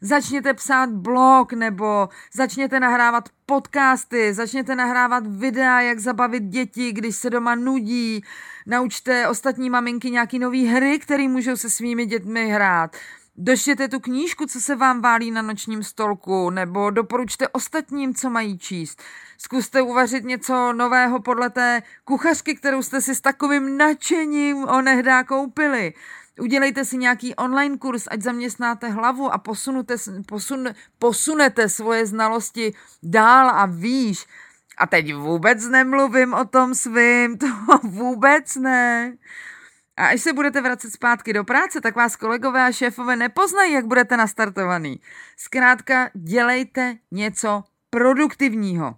Začněte 0.00 0.54
psát 0.54 0.90
blog 0.90 1.52
nebo 1.52 2.08
začněte 2.34 2.80
nahrávat 2.80 3.28
podcasty, 3.46 4.34
začněte 4.34 4.74
nahrávat 4.74 5.26
videa, 5.26 5.80
jak 5.80 5.98
zabavit 5.98 6.42
děti, 6.42 6.92
když 6.92 7.16
se 7.16 7.30
doma 7.30 7.54
nudí. 7.54 8.24
Naučte 8.66 9.28
ostatní 9.28 9.70
maminky 9.70 10.10
nějaký 10.10 10.38
nový 10.38 10.66
hry, 10.66 10.98
které 10.98 11.28
můžou 11.28 11.56
se 11.56 11.70
svými 11.70 12.06
dětmi 12.06 12.48
hrát. 12.50 12.96
Doštěte 13.38 13.88
tu 13.88 14.00
knížku, 14.00 14.46
co 14.46 14.60
se 14.60 14.76
vám 14.76 15.00
válí 15.00 15.30
na 15.30 15.42
nočním 15.42 15.82
stolku, 15.82 16.50
nebo 16.50 16.90
doporučte 16.90 17.48
ostatním, 17.48 18.14
co 18.14 18.30
mají 18.30 18.58
číst. 18.58 19.02
Zkuste 19.38 19.82
uvařit 19.82 20.24
něco 20.24 20.72
nového 20.72 21.20
podle 21.20 21.50
té 21.50 21.82
kuchařky, 22.04 22.54
kterou 22.54 22.82
jste 22.82 23.00
si 23.00 23.14
s 23.14 23.20
takovým 23.20 23.76
nadšením 23.76 24.68
onehdá 24.68 25.24
koupili. 25.24 25.94
Udělejte 26.40 26.84
si 26.84 26.96
nějaký 26.96 27.34
online 27.34 27.78
kurz, 27.78 28.04
ať 28.10 28.22
zaměstnáte 28.22 28.88
hlavu 28.88 29.32
a 29.32 29.38
posunete, 29.38 29.94
posun, 30.28 30.68
posunete 30.98 31.68
svoje 31.68 32.06
znalosti 32.06 32.74
dál 33.02 33.50
a 33.50 33.66
výš. 33.66 34.26
A 34.78 34.86
teď 34.86 35.14
vůbec 35.14 35.64
nemluvím 35.64 36.34
o 36.34 36.44
tom 36.44 36.74
svým, 36.74 37.38
to 37.38 37.46
vůbec 37.82 38.56
ne. 38.56 39.16
A 39.96 40.06
až 40.06 40.20
se 40.20 40.32
budete 40.32 40.60
vracet 40.60 40.92
zpátky 40.92 41.32
do 41.32 41.44
práce, 41.44 41.80
tak 41.80 41.96
vás 41.96 42.16
kolegové 42.16 42.66
a 42.66 42.72
šéfové 42.72 43.16
nepoznají, 43.16 43.72
jak 43.72 43.86
budete 43.86 44.16
nastartovaný. 44.16 45.00
Zkrátka, 45.36 46.10
dělejte 46.14 46.96
něco 47.10 47.64
produktivního. 47.90 48.94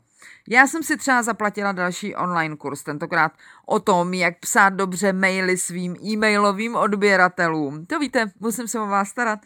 Já 0.48 0.66
jsem 0.66 0.82
si 0.82 0.96
třeba 0.96 1.22
zaplatila 1.22 1.72
další 1.72 2.14
online 2.14 2.56
kurz, 2.56 2.82
tentokrát 2.82 3.32
o 3.66 3.80
tom, 3.80 4.14
jak 4.14 4.38
psát 4.38 4.68
dobře 4.68 5.12
maily 5.12 5.58
svým 5.58 5.96
e-mailovým 6.04 6.74
odběratelům. 6.76 7.86
To 7.86 7.98
víte, 7.98 8.30
musím 8.40 8.68
se 8.68 8.80
o 8.80 8.86
vás 8.86 9.08
starat. 9.08 9.38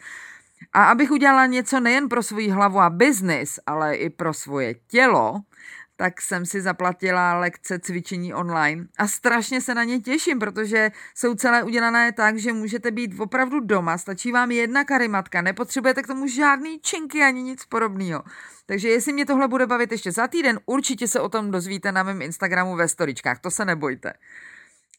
A 0.73 0.85
abych 0.85 1.11
udělala 1.11 1.45
něco 1.45 1.79
nejen 1.79 2.09
pro 2.09 2.23
svoji 2.23 2.49
hlavu 2.49 2.79
a 2.79 2.89
biznis, 2.89 3.59
ale 3.65 3.95
i 3.95 4.09
pro 4.09 4.33
svoje 4.33 4.75
tělo, 4.87 5.41
tak 5.95 6.21
jsem 6.21 6.45
si 6.45 6.61
zaplatila 6.61 7.39
lekce 7.39 7.79
cvičení 7.79 8.33
online 8.33 8.85
a 8.97 9.07
strašně 9.07 9.61
se 9.61 9.75
na 9.75 9.83
ně 9.83 9.99
těším, 9.99 10.39
protože 10.39 10.91
jsou 11.15 11.35
celé 11.35 11.63
udělané 11.63 12.11
tak, 12.11 12.37
že 12.37 12.53
můžete 12.53 12.91
být 12.91 13.19
opravdu 13.19 13.59
doma, 13.59 13.97
stačí 13.97 14.31
vám 14.31 14.51
jedna 14.51 14.83
karimatka, 14.83 15.41
nepotřebujete 15.41 16.01
k 16.01 16.07
tomu 16.07 16.27
žádný 16.27 16.79
činky 16.79 17.23
ani 17.23 17.43
nic 17.43 17.65
podobného. 17.65 18.23
Takže 18.65 18.89
jestli 18.89 19.13
mě 19.13 19.25
tohle 19.25 19.47
bude 19.47 19.67
bavit 19.67 19.91
ještě 19.91 20.11
za 20.11 20.27
týden, 20.27 20.59
určitě 20.65 21.07
se 21.07 21.19
o 21.19 21.29
tom 21.29 21.51
dozvíte 21.51 21.91
na 21.91 22.03
mém 22.03 22.21
Instagramu 22.21 22.75
ve 22.75 22.87
storičkách, 22.87 23.39
to 23.39 23.51
se 23.51 23.65
nebojte. 23.65 24.13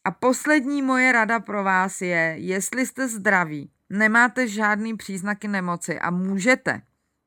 A 0.05 0.11
poslední 0.11 0.81
moje 0.81 1.11
rada 1.11 1.39
pro 1.39 1.63
vás 1.63 2.01
je, 2.01 2.35
jestli 2.37 2.85
jste 2.85 3.07
zdraví, 3.07 3.71
nemáte 3.89 4.47
žádný 4.47 4.97
příznaky 4.97 5.47
nemoci 5.47 5.99
a 5.99 6.11
můžete, 6.11 6.81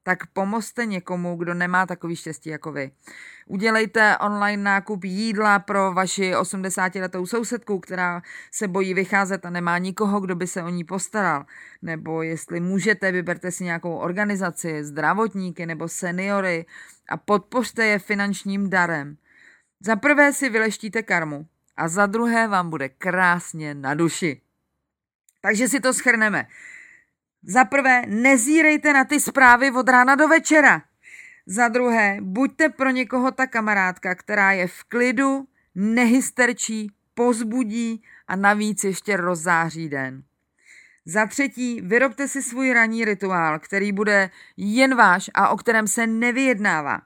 tak 0.09 0.27
pomozte 0.27 0.87
někomu, 0.87 1.37
kdo 1.37 1.55
nemá 1.55 1.87
takový 1.87 2.17
štěstí 2.17 2.51
jako 2.51 2.73
vy. 2.73 2.91
Udělejte 3.47 4.19
online 4.19 4.63
nákup 4.63 5.05
jídla 5.05 5.59
pro 5.59 5.93
vaši 5.93 6.35
80-letou 6.35 7.27
sousedku, 7.27 7.79
která 7.79 8.23
se 8.53 8.69
bojí 8.69 8.95
vycházet 8.95 9.47
a 9.47 9.51
nemá 9.51 9.79
nikoho, 9.79 10.21
kdo 10.21 10.35
by 10.35 10.47
se 10.47 10.63
o 10.63 10.69
ní 10.69 10.85
postaral. 10.85 11.47
Nebo 11.83 12.23
jestli 12.23 12.61
můžete, 12.61 13.13
vyberte 13.13 13.51
si 13.51 13.65
nějakou 13.65 13.97
organizaci, 13.97 14.85
zdravotníky 14.85 15.67
nebo 15.67 15.89
seniory 15.89 16.67
a 17.09 17.17
podpořte 17.17 17.87
je 17.87 17.99
finančním 17.99 18.71
darem. 18.71 19.17
Za 19.81 19.97
prvé 19.97 20.33
si 20.33 20.51
vyleštíte 20.51 21.03
karmu 21.03 21.47
a 21.77 21.89
za 21.89 22.07
druhé 22.07 22.49
vám 22.49 22.71
bude 22.71 22.89
krásně 22.89 23.75
na 23.75 23.95
duši. 23.95 24.41
Takže 25.43 25.69
si 25.69 25.81
to 25.81 25.93
schrneme. 25.95 26.47
Za 27.43 27.65
prvé, 27.65 28.03
nezírejte 28.07 28.93
na 28.93 29.05
ty 29.05 29.21
zprávy 29.21 29.71
od 29.71 29.89
rána 29.89 30.15
do 30.15 30.29
večera. 30.29 30.83
Za 31.47 31.69
druhé, 31.69 32.19
buďte 32.21 32.69
pro 32.69 32.91
někoho 32.91 33.31
ta 33.31 33.47
kamarádka, 33.47 34.15
která 34.15 34.53
je 34.53 34.67
v 34.67 34.85
klidu, 34.85 35.47
nehysterčí, 35.75 36.93
pozbudí 37.15 38.03
a 38.29 38.37
navíc 38.37 38.85
ještě 38.85 39.17
rozzáří 39.17 39.89
den. 39.89 40.23
Za 41.05 41.27
třetí, 41.27 41.81
vyrobte 41.81 42.29
si 42.29 42.43
svůj 42.43 42.73
ranní 42.73 43.05
rituál, 43.05 43.59
který 43.59 43.93
bude 43.93 44.31
jen 44.57 44.95
váš 44.95 45.31
a 45.35 45.49
o 45.49 45.57
kterém 45.57 45.87
se 45.87 46.07
nevyjednává. 46.07 47.01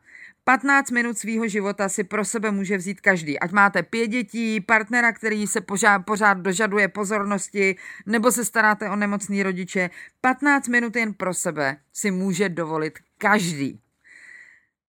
15 0.44 0.90
minut 0.90 1.18
svýho 1.18 1.48
života 1.48 1.88
si 1.88 2.04
pro 2.04 2.24
sebe 2.24 2.50
může 2.50 2.76
vzít 2.76 3.00
každý. 3.00 3.38
Ať 3.38 3.52
máte 3.52 3.82
pět 3.82 4.08
dětí, 4.08 4.60
partnera, 4.60 5.12
který 5.12 5.46
se 5.46 5.60
pořád, 5.60 5.98
pořád 5.98 6.38
dožaduje 6.38 6.88
pozornosti, 6.88 7.76
nebo 8.06 8.32
se 8.32 8.44
staráte 8.44 8.90
o 8.90 8.96
nemocný 8.96 9.42
rodiče. 9.42 9.90
15 10.20 10.68
minut 10.68 10.96
jen 10.96 11.14
pro 11.14 11.34
sebe 11.34 11.76
si 11.92 12.10
může 12.10 12.48
dovolit 12.48 12.98
každý. 13.18 13.80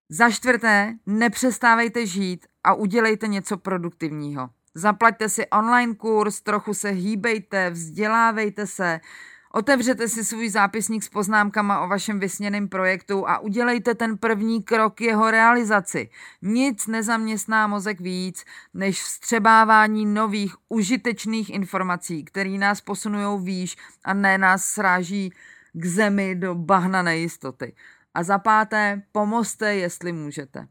Za 0.09 0.29
čtvrté, 0.29 0.93
nepřestávejte 1.05 2.05
žít 2.05 2.45
a 2.63 2.73
udělejte 2.73 3.27
něco 3.27 3.57
produktivního. 3.57 4.49
Zaplaťte 4.75 5.29
si 5.29 5.47
online 5.47 5.95
kurz, 5.95 6.41
trochu 6.41 6.73
se 6.73 6.89
hýbejte, 6.89 7.69
vzdělávejte 7.69 8.67
se, 8.67 8.99
otevřete 9.55 10.07
si 10.07 10.23
svůj 10.23 10.49
zápisník 10.49 11.03
s 11.03 11.09
poznámkama 11.09 11.81
o 11.81 11.87
vašem 11.87 12.19
vysněném 12.19 12.69
projektu 12.69 13.29
a 13.29 13.39
udělejte 13.39 13.95
ten 13.95 14.17
první 14.17 14.63
krok 14.63 15.01
jeho 15.01 15.31
realizaci. 15.31 16.09
Nic 16.41 16.87
nezaměstná 16.87 17.67
mozek 17.67 18.01
víc, 18.01 18.43
než 18.73 19.01
vstřebávání 19.01 20.05
nových 20.05 20.55
užitečných 20.69 21.49
informací, 21.49 22.25
které 22.25 22.49
nás 22.49 22.81
posunují 22.81 23.45
výš 23.45 23.75
a 24.03 24.13
ne 24.13 24.37
nás 24.37 24.63
sráží 24.63 25.33
k 25.73 25.85
zemi 25.85 26.35
do 26.35 26.55
bahna 26.55 27.01
nejistoty. 27.01 27.75
A 28.13 28.23
za 28.23 28.39
páté, 28.39 29.01
pomozte, 29.11 29.75
jestli 29.75 30.11
můžete. 30.11 30.67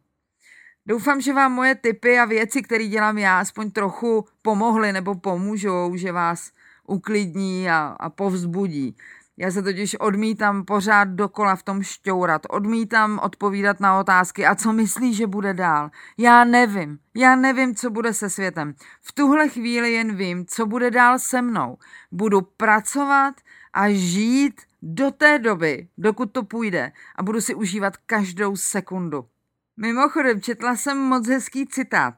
Doufám, 0.86 1.20
že 1.20 1.32
vám 1.32 1.52
moje 1.52 1.74
tipy 1.74 2.18
a 2.18 2.24
věci, 2.24 2.62
které 2.62 2.86
dělám 2.86 3.18
já, 3.18 3.40
aspoň 3.40 3.70
trochu 3.70 4.24
pomohly 4.42 4.92
nebo 4.92 5.14
pomůžou, 5.14 5.96
že 5.96 6.12
vás 6.12 6.50
uklidní 6.86 7.70
a, 7.70 7.96
a 8.00 8.10
povzbudí. 8.10 8.96
Já 9.36 9.50
se 9.50 9.62
totiž 9.62 9.94
odmítám 9.94 10.64
pořád 10.64 11.08
dokola 11.08 11.56
v 11.56 11.62
tom 11.62 11.82
šťourat, 11.82 12.42
odmítám 12.50 13.20
odpovídat 13.22 13.80
na 13.80 14.00
otázky 14.00 14.46
a 14.46 14.54
co 14.54 14.72
myslí, 14.72 15.14
že 15.14 15.26
bude 15.26 15.54
dál. 15.54 15.90
Já 16.18 16.44
nevím, 16.44 16.98
já 17.16 17.36
nevím, 17.36 17.74
co 17.74 17.90
bude 17.90 18.14
se 18.14 18.30
světem. 18.30 18.74
V 19.02 19.12
tuhle 19.12 19.48
chvíli 19.48 19.92
jen 19.92 20.16
vím, 20.16 20.46
co 20.46 20.66
bude 20.66 20.90
dál 20.90 21.18
se 21.18 21.42
mnou. 21.42 21.78
Budu 22.12 22.40
pracovat 22.40 23.34
a 23.72 23.88
žít 23.88 24.62
do 24.82 25.10
té 25.10 25.38
doby, 25.38 25.88
dokud 25.98 26.32
to 26.32 26.42
půjde 26.42 26.92
a 27.16 27.22
budu 27.22 27.40
si 27.40 27.54
užívat 27.54 27.96
každou 27.96 28.56
sekundu. 28.56 29.24
Mimochodem, 29.76 30.40
četla 30.40 30.76
jsem 30.76 30.98
moc 30.98 31.28
hezký 31.28 31.66
citát. 31.66 32.14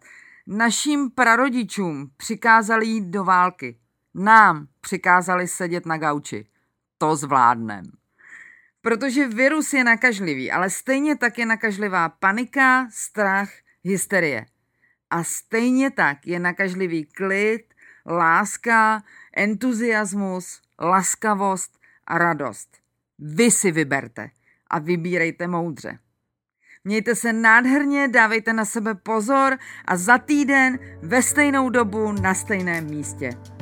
Naším 0.46 1.10
prarodičům 1.10 2.10
přikázali 2.16 2.86
jít 2.86 3.04
do 3.04 3.24
války. 3.24 3.78
Nám 4.14 4.66
přikázali 4.80 5.48
sedět 5.48 5.86
na 5.86 5.96
gauči. 5.96 6.46
To 6.98 7.16
zvládnem. 7.16 7.84
Protože 8.80 9.28
virus 9.28 9.72
je 9.72 9.84
nakažlivý, 9.84 10.52
ale 10.52 10.70
stejně 10.70 11.16
tak 11.16 11.38
je 11.38 11.46
nakažlivá 11.46 12.08
panika, 12.08 12.88
strach, 12.90 13.50
hysterie. 13.82 14.46
A 15.10 15.24
stejně 15.24 15.90
tak 15.90 16.26
je 16.26 16.38
nakažlivý 16.38 17.04
klid, 17.04 17.74
láska, 18.06 19.02
entuziasmus, 19.36 20.62
laskavost 20.80 21.78
a 22.06 22.18
radost. 22.18 22.68
Vy 23.18 23.50
si 23.50 23.72
vyberte 23.72 24.30
a 24.70 24.78
vybírejte 24.78 25.46
moudře. 25.46 25.98
Mějte 26.84 27.14
se 27.14 27.32
nádherně, 27.32 28.08
dávejte 28.08 28.52
na 28.52 28.64
sebe 28.64 28.94
pozor 28.94 29.58
a 29.84 29.96
za 29.96 30.18
týden 30.18 30.78
ve 31.02 31.22
stejnou 31.22 31.70
dobu 31.70 32.12
na 32.12 32.34
stejném 32.34 32.84
místě. 32.84 33.53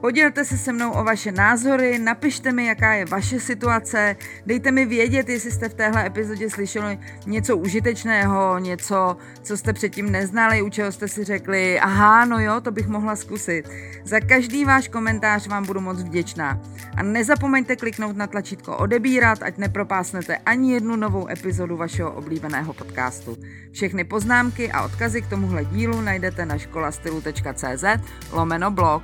Podělte 0.00 0.44
se 0.44 0.58
se 0.58 0.72
mnou 0.72 0.90
o 0.90 1.04
vaše 1.04 1.32
názory, 1.32 1.98
napište 1.98 2.52
mi, 2.52 2.66
jaká 2.66 2.92
je 2.92 3.04
vaše 3.04 3.40
situace, 3.40 4.16
dejte 4.46 4.70
mi 4.70 4.86
vědět, 4.86 5.28
jestli 5.28 5.50
jste 5.50 5.68
v 5.68 5.74
téhle 5.74 6.06
epizodě 6.06 6.50
slyšeli 6.50 6.98
něco 7.26 7.56
užitečného, 7.56 8.58
něco, 8.58 9.16
co 9.42 9.56
jste 9.56 9.72
předtím 9.72 10.12
neznali, 10.12 10.62
u 10.62 10.70
čeho 10.70 10.92
jste 10.92 11.08
si 11.08 11.24
řekli, 11.24 11.80
aha, 11.80 12.24
no 12.24 12.40
jo, 12.40 12.60
to 12.60 12.70
bych 12.70 12.88
mohla 12.88 13.16
zkusit. 13.16 13.62
Za 14.04 14.20
každý 14.20 14.64
váš 14.64 14.88
komentář 14.88 15.46
vám 15.48 15.66
budu 15.66 15.80
moc 15.80 16.02
vděčná. 16.02 16.60
A 16.96 17.02
nezapomeňte 17.02 17.76
kliknout 17.76 18.16
na 18.16 18.26
tlačítko 18.26 18.76
odebírat, 18.76 19.42
ať 19.42 19.58
nepropásnete 19.58 20.36
ani 20.36 20.72
jednu 20.72 20.96
novou 20.96 21.28
epizodu 21.28 21.76
vašeho 21.76 22.12
oblíbeného 22.12 22.72
podcastu. 22.72 23.36
Všechny 23.72 24.04
poznámky 24.04 24.72
a 24.72 24.82
odkazy 24.82 25.22
k 25.22 25.28
tomuhle 25.28 25.64
dílu 25.64 26.00
najdete 26.00 26.46
na 26.46 26.58
školastylu.cz 26.58 27.84
lomeno 28.32 28.70
blog. 28.70 29.02